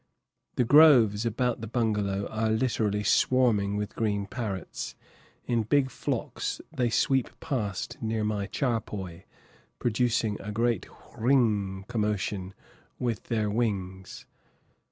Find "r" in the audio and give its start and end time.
11.03-11.11, 11.11-11.17, 11.17-11.21